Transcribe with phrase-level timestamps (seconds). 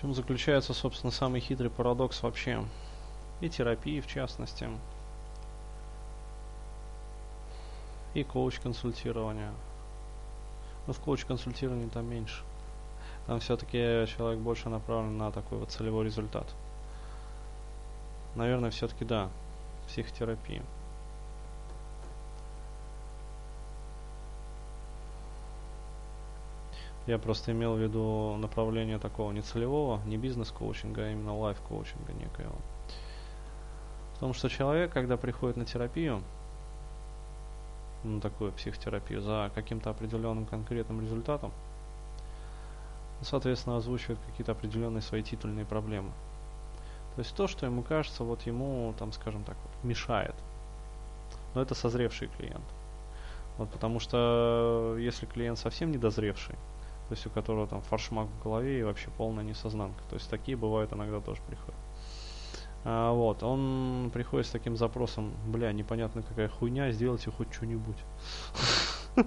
[0.00, 2.64] В чем заключается, собственно, самый хитрый парадокс вообще.
[3.42, 4.66] И терапии, в частности.
[8.14, 9.50] И коуч-консультирование.
[10.86, 12.42] Но в коуч-консультировании там меньше.
[13.26, 16.46] Там все-таки человек больше направлен на такой вот целевой результат.
[18.36, 19.28] Наверное, все-таки да,
[19.86, 20.62] психотерапия.
[27.06, 32.54] Я просто имел в виду направление такого не целевого, не бизнес-коучинга, а именно лайф-коучинга некоего.
[34.14, 36.22] Потому что человек, когда приходит на терапию,
[38.04, 41.52] на такую психотерапию, за каким-то определенным конкретным результатом,
[43.22, 46.10] соответственно, озвучивает какие-то определенные свои титульные проблемы.
[47.16, 50.34] То есть то, что ему кажется, вот ему, там, скажем так, мешает.
[51.54, 52.64] Но это созревший клиент.
[53.58, 56.56] Вот потому что если клиент совсем недозревший,
[57.10, 60.00] то есть у которого там фаршмак в голове и вообще полная несознанка.
[60.08, 61.74] То есть такие бывают иногда тоже приходят.
[62.84, 67.96] А, вот, он приходит с таким запросом, бля, непонятно какая хуйня, сделайте хоть что-нибудь.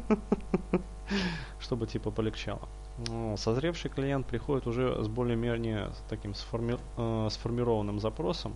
[1.59, 2.69] Чтобы типа полегчало.
[3.09, 8.55] Ну, созревший клиент приходит уже с более-менее таким сформи э, сформированным запросом,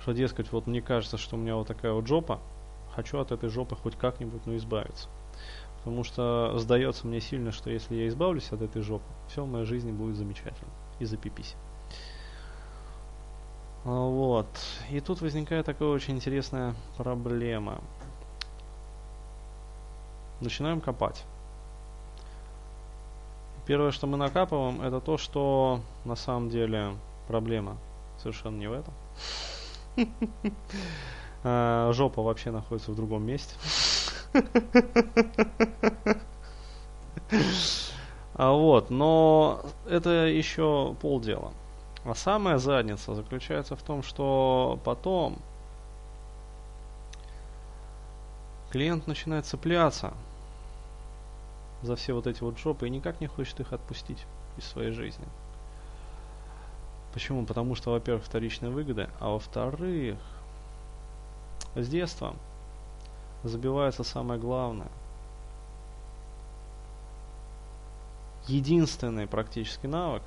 [0.00, 2.40] что, дескать, вот мне кажется, что у меня вот такая вот жопа,
[2.94, 5.10] хочу от этой жопы хоть как-нибудь, ну, избавиться.
[5.84, 9.64] Потому что сдается мне сильно, что если я избавлюсь от этой жопы, все в моей
[9.64, 10.70] жизни будет замечательно.
[11.00, 11.56] И запипись.
[13.84, 14.46] А, вот.
[14.90, 17.80] И тут возникает такая очень интересная проблема.
[20.40, 21.24] Начинаем копать.
[23.66, 26.96] Первое, что мы накапываем, это то, что на самом деле
[27.28, 27.76] проблема
[28.18, 28.94] совершенно не в этом.
[31.44, 33.56] А, жопа вообще находится в другом месте.
[38.34, 41.52] А вот, но это еще полдела.
[42.04, 45.38] А самая задница заключается в том, что потом
[48.70, 50.12] клиент начинает цепляться
[51.82, 54.24] за все вот эти вот жопы и никак не хочет их отпустить
[54.56, 55.26] из своей жизни.
[57.12, 57.44] Почему?
[57.44, 60.16] Потому что, во-первых, вторичная выгода, а во-вторых,
[61.74, 62.34] с детства
[63.44, 64.88] забивается самое главное.
[68.48, 70.22] Единственный практический навык,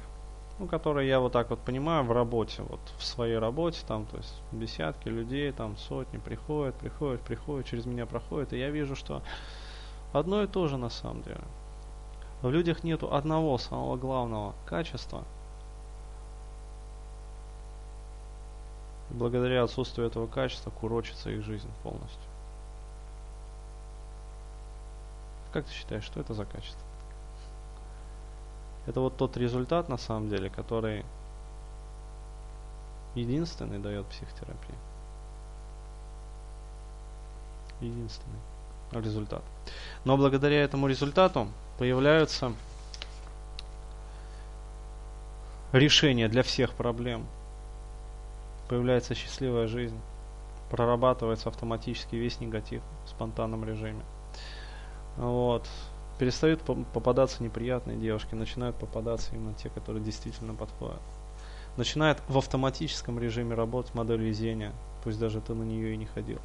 [0.59, 4.17] ну, который я вот так вот понимаю в работе, вот в своей работе, там, то
[4.17, 9.21] есть десятки людей, там сотни приходят, приходят, приходят, через меня проходят, и я вижу, что
[10.13, 11.41] одно и то же на самом деле.
[12.41, 15.23] В людях нету одного самого главного качества.
[19.09, 22.34] благодаря отсутствию этого качества курочится их жизнь полностью.
[25.55, 26.81] Как ты считаешь, что это за качество?
[28.87, 31.05] Это вот тот результат, на самом деле, который
[33.15, 34.75] единственный дает психотерапия.
[37.79, 38.41] Единственный
[38.91, 39.43] результат.
[40.03, 42.51] Но благодаря этому результату появляются
[45.71, 47.25] решения для всех проблем.
[48.67, 50.01] Появляется счастливая жизнь.
[50.69, 54.03] Прорабатывается автоматически весь негатив в спонтанном режиме.
[55.17, 55.67] Вот.
[56.19, 61.01] Перестают попадаться неприятные девушки, начинают попадаться именно те, которые действительно подходят.
[61.77, 64.71] Начинает в автоматическом режиме работать модель везения,
[65.03, 66.39] пусть даже ты на нее и не ходил.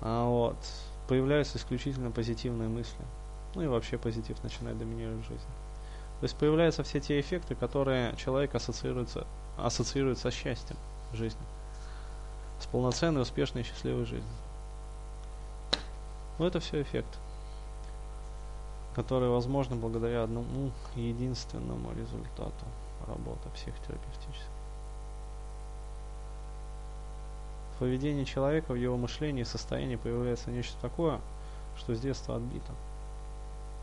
[0.00, 0.56] А вот.
[1.08, 3.04] Появляются исключительно позитивные мысли.
[3.54, 5.50] Ну и вообще позитив начинает доминировать в жизни.
[6.20, 9.26] То есть появляются все те эффекты, которые человек ассоциируется,
[9.56, 10.76] ассоциирует со счастьем
[11.12, 11.40] в жизни.
[12.60, 14.32] С полноценной, успешной и счастливой жизнью.
[16.38, 17.18] Но это все эффект
[18.96, 22.64] которые возможны благодаря одному единственному результату
[23.06, 24.56] работы психотерапевтической.
[27.78, 31.20] В человека, в его мышлении и состоянии появляется нечто такое,
[31.76, 32.72] что с детства отбито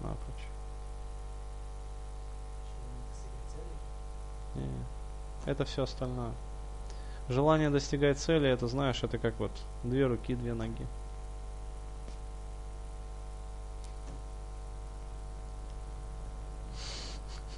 [0.02, 0.48] напрочь.
[4.56, 4.68] Не,
[5.46, 6.32] это все остальное.
[7.30, 9.52] Желание достигать цели, это знаешь, это как вот
[9.84, 10.88] две руки, две ноги.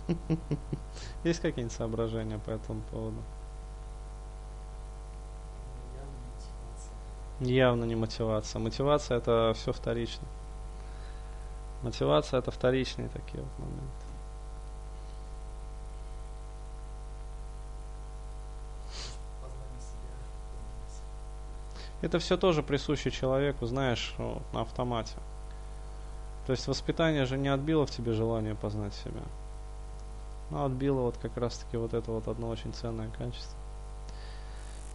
[1.23, 3.21] Есть какие-нибудь соображения по этому поводу?
[7.39, 8.59] Явно не мотивация.
[8.59, 10.25] Мотивация это все вторично.
[11.81, 14.05] Мотивация это вторичные такие вот моменты.
[22.01, 24.13] Это все тоже присуще человеку, знаешь,
[24.53, 25.15] на автомате.
[26.45, 29.21] То есть воспитание же не отбило в тебе желание познать себя.
[30.49, 33.57] Но отбило вот как раз таки вот это вот одно очень ценное качество,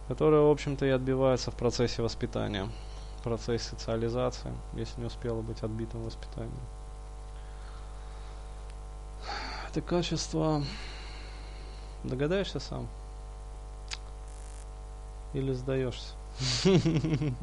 [0.07, 2.69] которое, в общем-то, и отбивается в процессе воспитания,
[3.19, 6.51] в процессе социализации, если не успело быть отбитым воспитанием.
[9.69, 10.63] Это качество,
[12.03, 12.87] догадаешься сам?
[15.33, 16.13] Или сдаешься?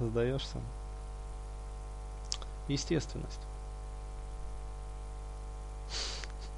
[0.00, 0.60] Сдаешься?
[2.68, 3.40] Естественность.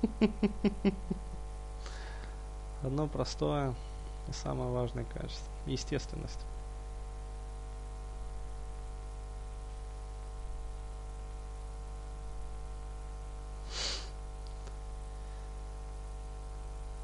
[2.83, 3.75] Одно простое
[4.29, 5.53] и самое важное качество.
[5.67, 6.41] Естественность.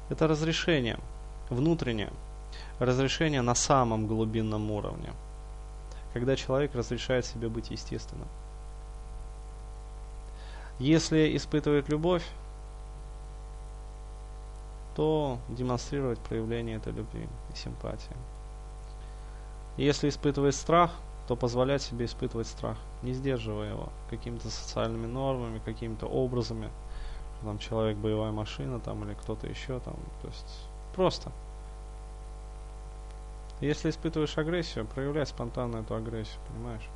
[0.09, 0.99] Это разрешение
[1.49, 2.11] внутреннее,
[2.79, 5.11] разрешение на самом глубинном уровне,
[6.13, 8.27] когда человек разрешает себе быть естественным.
[10.77, 12.23] Если испытывает любовь,
[14.95, 18.15] то демонстрировать проявление этой любви и симпатии.
[19.77, 20.91] Если испытывает страх,
[21.27, 26.69] то позволять себе испытывать страх, не сдерживая его какими-то социальными нормами, какими-то образами,
[27.43, 31.31] там человек боевая машина там или кто-то еще там, то есть просто.
[33.61, 36.87] Если испытываешь агрессию, проявляй спонтанно эту агрессию, понимаешь?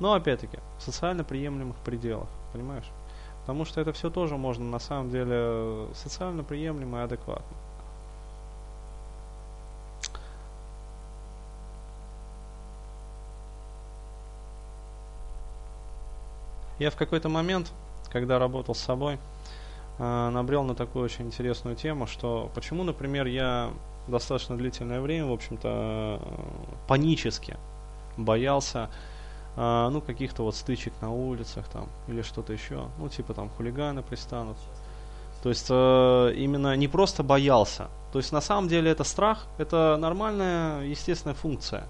[0.00, 2.90] Но опять-таки, в социально приемлемых пределах, понимаешь?
[3.48, 7.56] Потому что это все тоже можно на самом деле социально приемлемо и адекватно.
[16.78, 17.72] Я в какой-то момент,
[18.12, 19.18] когда работал с собой,
[19.98, 23.70] э, набрел на такую очень интересную тему, что почему, например, я
[24.08, 26.20] достаточно длительное время, в общем-то,
[26.86, 27.56] панически
[28.18, 28.90] боялся
[29.60, 34.02] а, ну, каких-то вот стычек на улицах там или что-то еще, ну, типа там хулиганы
[34.02, 34.56] пристанут.
[35.42, 39.96] То есть э, именно не просто боялся, то есть на самом деле это страх, это
[39.96, 41.88] нормальная естественная функция.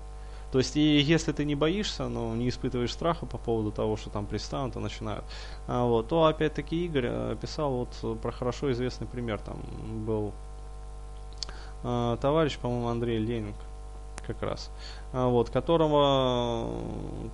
[0.50, 4.08] То есть и если ты не боишься, но не испытываешь страха по поводу того, что
[4.08, 5.26] там пристанут и начинают,
[5.66, 9.58] а, вот, то опять-таки Игорь э, писал вот про хорошо известный пример, там
[10.06, 10.32] был
[11.84, 13.56] э, товарищ, по-моему, Андрей Ленинг,
[14.28, 14.70] как раз,
[15.12, 16.69] а, вот, которого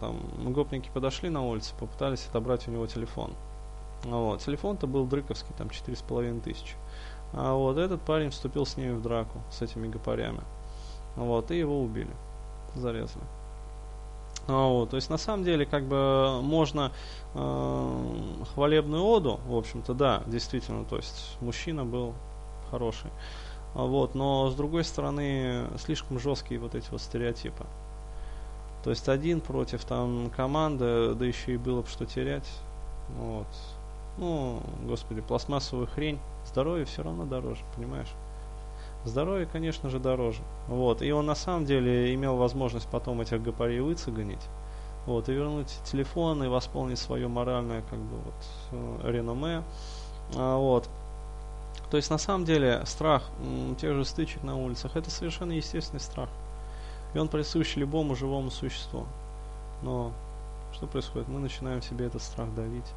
[0.01, 0.17] там
[0.53, 3.33] гопники подошли на улице, попытались отобрать у него телефон.
[4.07, 6.77] А, вот, телефон-то был дрыковский, там четыре с половиной тысячи.
[7.33, 10.41] А вот этот парень вступил с ними в драку, с этими гопарями.
[11.17, 12.15] Вот, и его убили,
[12.77, 13.25] зарезали.
[14.47, 16.93] А, вот, то есть на самом деле как бы можно
[17.35, 22.15] э, хвалебную оду, в общем-то, да, действительно, то есть мужчина был
[22.71, 23.11] хороший.
[23.75, 27.65] Вот, но с другой стороны, слишком жесткие вот эти вот стереотипы.
[28.85, 32.49] То есть один против там команды, да еще и было бы что терять.
[33.19, 33.47] Вот.
[34.19, 36.21] Ну, господи, пластмассовую хрень.
[36.47, 38.13] Здоровье все равно дороже, понимаешь?
[39.05, 40.43] Здоровье, конечно же, дороже.
[40.69, 41.03] Вот.
[41.03, 44.47] И он на самом деле имел возможность потом этих гопарей выцегонить.
[45.07, 48.35] Вот, и вернуть телефон, и восполнить свое моральное, как бы, вот,
[49.05, 49.63] э, реноме.
[50.35, 50.89] А, вот.
[51.91, 53.23] То есть на самом деле страх
[53.81, 56.29] тех же стычек на улицах это совершенно естественный страх.
[57.15, 59.07] И он присущ любому живому существу.
[59.83, 60.13] Но
[60.73, 61.29] что происходит?
[61.29, 62.91] Мы начинаем себе этот страх давить.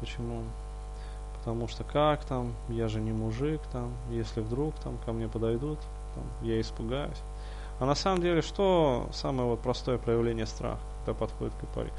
[0.00, 0.42] Почему?
[1.38, 5.78] Потому что как там, я же не мужик там, если вдруг там ко мне подойдут,
[6.14, 7.18] там, я испугаюсь.
[7.80, 11.92] А на самом деле, что самое вот простое проявление страха, когда подходит к паре?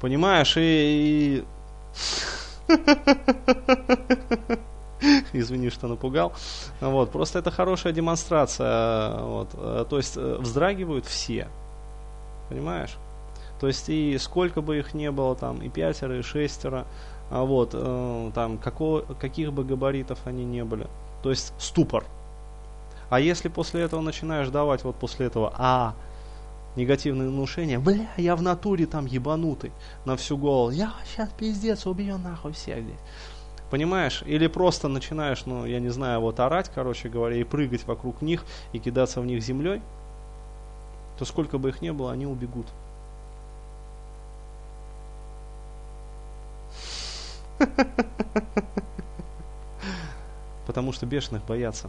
[0.00, 1.44] Понимаешь, и, и
[5.32, 6.32] Извини, что напугал.
[6.80, 9.18] Вот, просто это хорошая демонстрация.
[9.20, 11.48] Вот, то есть э, вздрагивают все.
[12.48, 12.96] Понимаешь?
[13.60, 16.84] То есть и сколько бы их не было, там и пятеро, и шестеро,
[17.30, 20.86] а вот, э, там какого, каких бы габаритов они не были.
[21.22, 22.04] То есть ступор.
[23.08, 25.94] А если после этого начинаешь давать вот после этого, а,
[26.76, 29.72] негативные внушения, бля, я в натуре там ебанутый
[30.04, 32.98] на всю голову, я сейчас пиздец убью нахуй всех здесь.
[33.70, 34.22] Понимаешь?
[34.26, 38.44] Или просто начинаешь, ну, я не знаю, вот орать, короче говоря, и прыгать вокруг них,
[38.72, 39.80] и кидаться в них землей,
[41.18, 42.66] то сколько бы их не было, они убегут.
[50.66, 51.88] Потому что бешеных боятся.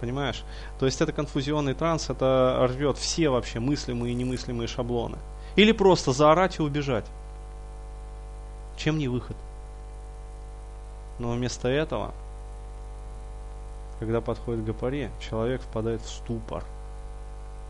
[0.00, 0.44] Понимаешь?
[0.78, 5.18] То есть это конфузионный транс, это рвет все вообще мыслимые и немыслимые шаблоны.
[5.56, 7.06] Или просто заорать и убежать.
[8.76, 9.36] Чем не выход?
[11.18, 12.12] Но вместо этого,
[13.98, 16.62] когда подходит к гопаре, человек впадает в ступор.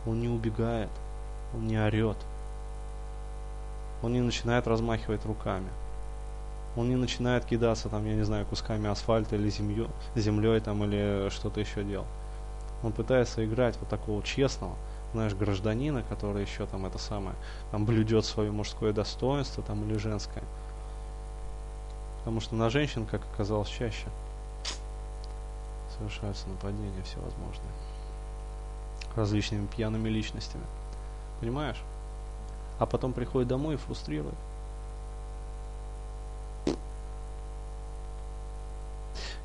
[0.05, 0.91] Он не убегает,
[1.55, 2.17] он не орет.
[4.03, 5.69] Он не начинает размахивать руками.
[6.77, 11.31] Он не начинает кидаться там, я не знаю, кусками асфальта или землей, землей там или
[11.31, 12.09] что-то еще делать.
[12.83, 14.75] Он пытается играть вот такого честного,
[15.13, 17.35] знаешь, гражданина, который еще там это самое,
[17.71, 20.45] там блюдет свое мужское достоинство там или женское.
[22.19, 24.07] Потому что на женщин, как оказалось, чаще
[25.97, 27.73] совершаются нападения всевозможные
[29.17, 30.65] различными пьяными личностями.
[31.41, 31.81] Понимаешь?
[32.79, 34.35] А потом приходит домой и фрустрирует.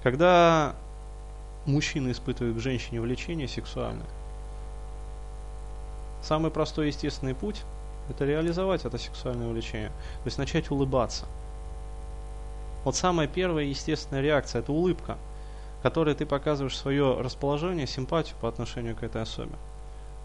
[0.03, 0.75] Когда
[1.65, 4.07] мужчина испытывает к женщине влечение сексуальное,
[6.23, 7.61] самый простой естественный путь–
[8.09, 9.89] это реализовать это сексуальное влечение.
[9.89, 11.25] То есть начать улыбаться.
[12.83, 15.17] Вот самая первая естественная реакция– это улыбка–
[15.81, 19.55] которой ты показываешь свое расположение, симпатию по отношению к этой особе.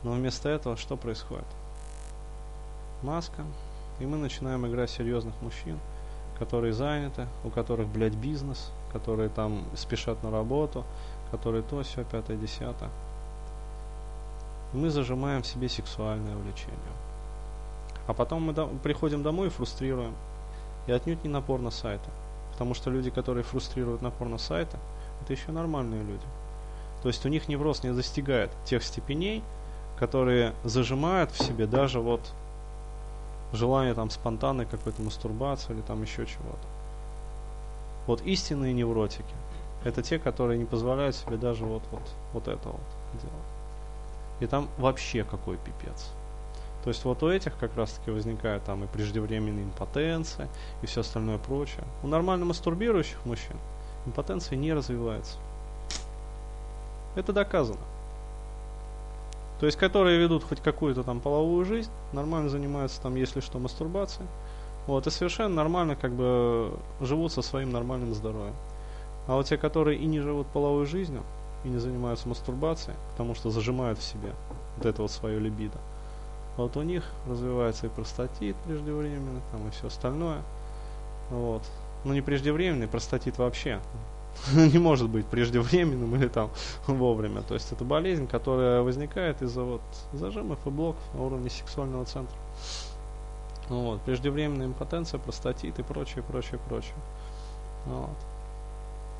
[0.03, 1.47] Но вместо этого что происходит?
[3.03, 3.43] Маска.
[3.99, 5.79] И мы начинаем играть серьезных мужчин,
[6.39, 10.85] которые заняты, у которых, блядь, бизнес, которые там спешат на работу,
[11.31, 12.91] которые то, все, пятое, десятое.
[14.73, 16.77] Мы зажимаем в себе сексуальное влечение.
[18.07, 20.15] А потом мы до приходим домой и фрустрируем.
[20.87, 22.09] И отнюдь не на порно-сайты.
[22.53, 24.79] Потому что люди, которые фрустрируют на порно-сайты,
[25.23, 26.25] это еще нормальные люди.
[27.03, 29.43] То есть у них невроз не достигает тех степеней,
[29.99, 32.21] которые зажимают в себе даже вот
[33.53, 36.67] желание там спонтанной какой-то мастурбации или там еще чего-то.
[38.07, 39.35] Вот истинные невротики
[39.87, 42.81] это те, которые не позволяют себе даже вот, вот, вот это вот
[43.13, 44.41] делать.
[44.41, 46.11] И там вообще какой пипец.
[46.83, 50.49] То есть вот у этих как раз таки возникает там и преждевременная импотенция,
[50.83, 51.85] и все остальное прочее.
[52.03, 53.57] У нормально мастурбирующих мужчин
[54.07, 55.37] импотенция не развивается.
[57.15, 57.81] Это доказано.
[59.61, 64.29] То есть, которые ведут хоть какую-то там половую жизнь, нормально занимаются там, если что, мастурбацией.
[64.87, 68.55] Вот, и совершенно нормально как бы живут со своим нормальным здоровьем.
[69.27, 71.23] А вот те, которые и не живут половой жизнью,
[71.65, 74.33] и не занимаются мастурбацией, потому что зажимают в себе
[74.77, 75.79] вот это вот свое либидо,
[76.57, 80.43] вот у них развивается и простатит преждевременно, там и все остальное.
[81.31, 81.63] Вот
[82.07, 83.81] ну не преждевременный, простатит вообще
[84.55, 86.51] не может быть преждевременным или там
[86.87, 87.43] вовремя.
[87.43, 92.37] То есть это болезнь, которая возникает из-за вот зажимов и блоков на уровне сексуального центра.
[93.69, 96.95] Вот, преждевременная импотенция, простатит и прочее, прочее, прочее.
[97.87, 98.17] Вот.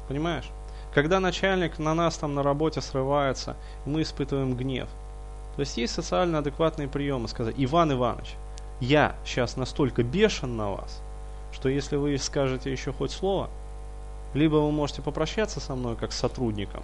[0.09, 0.49] Понимаешь?
[0.95, 4.89] Когда начальник на нас там на работе срывается, мы испытываем гнев.
[5.57, 8.35] То есть есть социально адекватные приемы сказать, Иван Иванович,
[8.81, 11.03] я сейчас настолько бешен на вас,
[11.53, 13.51] что если вы скажете еще хоть слово,
[14.35, 16.83] либо вы можете попрощаться со мной как с сотрудником,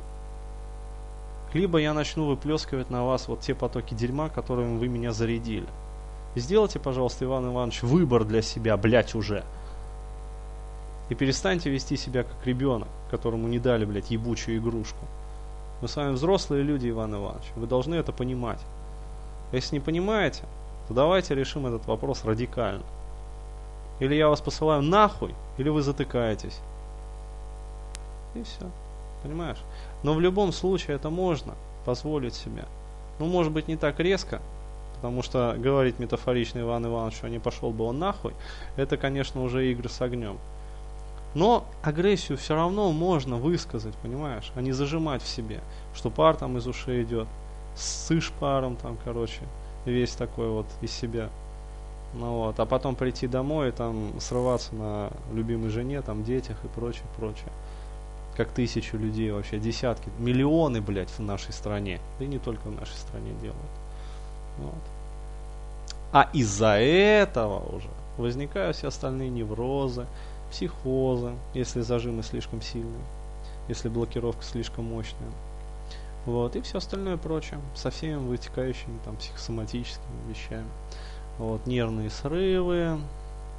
[1.53, 5.67] либо я начну выплескивать на вас вот те потоки дерьма, которыми вы меня зарядили.
[6.35, 9.45] Сделайте, пожалуйста, Иван Иванович, выбор для себя, блять, уже.
[11.11, 15.05] И перестаньте вести себя как ребенок, которому не дали, блядь, ебучую игрушку.
[15.83, 17.45] Мы с вами взрослые люди, Иван Иванович.
[17.55, 18.61] Вы должны это понимать.
[19.53, 20.45] Если не понимаете,
[20.89, 22.85] то давайте решим этот вопрос радикально.
[24.01, 26.61] Или я вас посылаю нахуй, или вы затыкаетесь.
[28.35, 28.71] И все.
[29.23, 29.59] Понимаешь?
[30.03, 32.65] Но в любом случае это можно позволить себе.
[33.19, 34.41] Ну, может быть, не так резко,
[34.97, 38.35] потому что говорить метафорично Иван Иванович, а не пошел бы он нахуй,
[38.77, 40.39] это, конечно, уже игры с огнем.
[41.35, 45.61] Но агрессию все равно можно высказать, понимаешь, а не зажимать в себе,
[45.95, 47.27] что пар там из ушей идет,
[47.75, 49.41] сышь паром там, короче,
[49.87, 51.31] весь такой вот из себя.
[52.15, 56.69] Ну вот, а потом прийти домой и там срываться на любимой жене, там детях и
[56.69, 57.49] прочее, прочее.
[58.37, 62.01] Как тысячу людей вообще, десятки, миллионы, блядь, в нашей стране.
[62.19, 63.61] Да и не только в нашей стране делают.
[64.59, 64.75] Вот.
[66.12, 70.07] А из-за этого уже возникают все остальные неврозы,
[70.51, 73.05] психозы, если зажимы слишком сильные,
[73.69, 75.31] если блокировка слишком мощная.
[76.27, 80.69] Вот, и все остальное прочее, со всеми вытекающими там психосоматическими вещами
[81.39, 82.99] вот, нервные срывы,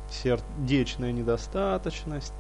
[0.10, 2.34] сердечная недостаточность,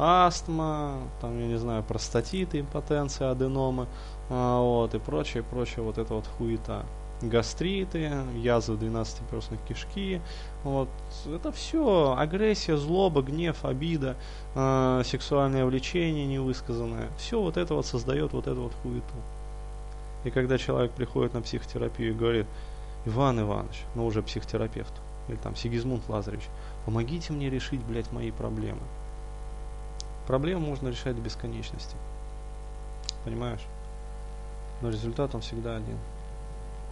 [0.00, 3.86] астма, там, я не знаю, простатиты, импотенция, аденомы,
[4.30, 6.86] а, вот, и прочее, прочее, вот это вот хуета.
[7.20, 10.22] Гастриты, язвы 12-перстной кишки,
[10.64, 10.88] вот,
[11.26, 14.16] это все, агрессия, злоба, гнев, обида,
[14.54, 19.14] э, сексуальное влечение невысказанное, все вот это вот создает вот эту вот хуету.
[20.24, 22.46] И когда человек приходит на психотерапию и говорит,
[23.04, 24.94] Иван Иванович, ну уже психотерапевт,
[25.28, 26.44] или там Сигизмунд Лазаревич,
[26.86, 28.80] помогите мне решить, блядь, мои проблемы.
[30.26, 31.96] Проблемы можно решать до бесконечности.
[33.24, 33.64] Понимаешь?
[34.80, 35.98] Но результат он всегда один.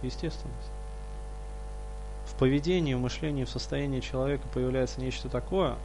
[0.01, 0.71] Естественность.
[2.25, 5.75] В поведении, в мышлении, в состоянии человека появляется нечто такое,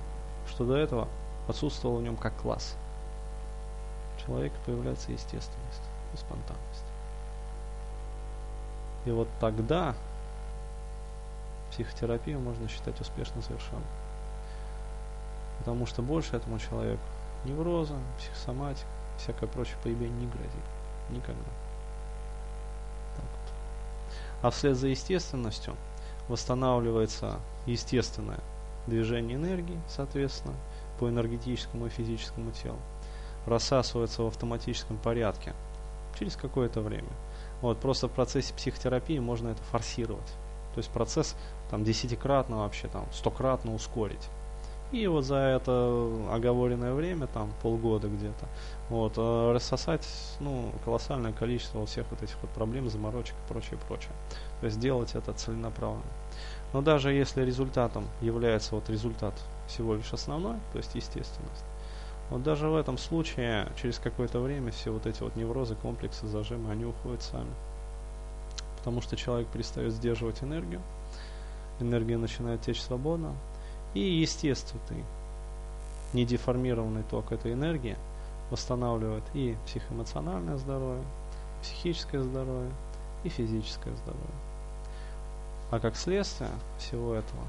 [0.48, 1.08] что до этого
[1.48, 2.76] отсутствовало в нем как класс.
[4.16, 5.82] У человека появляется естественность
[6.12, 6.84] и спонтанность.
[9.06, 9.94] И вот тогда
[11.70, 13.82] психотерапию можно считать успешно совершенной.
[15.58, 17.02] Потому что больше этому человеку
[17.44, 20.64] невроза, психосоматика, всякое прочее появление не грозит.
[21.10, 21.50] Никогда.
[23.16, 23.54] Так вот.
[24.42, 25.74] А вслед за естественностью
[26.28, 28.40] восстанавливается естественное
[28.86, 30.54] движение энергии, соответственно,
[30.98, 32.78] по энергетическому и физическому телу.
[33.46, 35.54] Рассасывается в автоматическом порядке
[36.18, 37.10] через какое-то время.
[37.60, 40.32] Вот, просто в процессе психотерапии можно это форсировать.
[40.74, 41.36] То есть процесс
[41.70, 44.28] там десятикратно вообще, там, стократно ускорить.
[44.94, 48.46] И вот за это оговоренное время, там полгода где-то,
[48.88, 50.06] вот, э, рассосать
[50.38, 54.12] ну, колоссальное количество всех вот этих вот проблем, заморочек и прочее, прочее.
[54.60, 56.04] То есть делать это целенаправленно.
[56.72, 59.34] Но даже если результатом является вот результат
[59.66, 61.64] всего лишь основной, то есть естественность,
[62.30, 66.70] вот даже в этом случае через какое-то время все вот эти вот неврозы, комплексы, зажимы,
[66.70, 67.50] они уходят сами.
[68.78, 70.80] Потому что человек перестает сдерживать энергию,
[71.80, 73.34] энергия начинает течь свободно,
[73.94, 75.04] и естественный,
[76.12, 77.96] недеформированный ток этой энергии
[78.50, 81.04] восстанавливает и психоэмоциональное здоровье,
[81.62, 82.70] психическое здоровье
[83.24, 84.34] и физическое здоровье.
[85.70, 87.42] А как следствие всего этого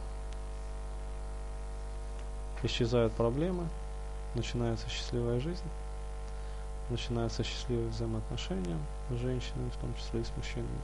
[2.63, 3.67] исчезают проблемы,
[4.33, 5.67] начинается счастливая жизнь,
[6.89, 8.77] начинаются счастливые взаимоотношения
[9.11, 10.81] с женщинами, в том числе и с мужчинами.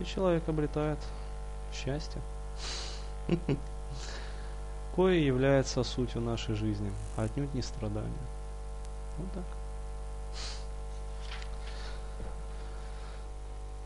[0.00, 0.98] И человек обретает
[1.72, 2.20] счастье.
[4.94, 8.26] Кое является сутью нашей жизни, а отнюдь не страдания.
[9.18, 9.57] Вот так.